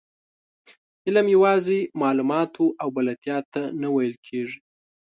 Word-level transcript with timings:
علم 1.05 1.27
یوازې 1.35 1.79
معلوماتو 2.01 2.65
او 2.81 2.87
بلدتیا 2.97 3.37
ته 3.53 3.61
نه 3.81 3.87
ویل 3.95 4.15
کېږي. 4.27 4.59